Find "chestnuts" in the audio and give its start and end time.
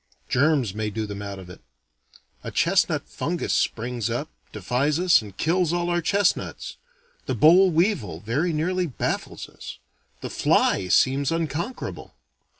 6.01-6.77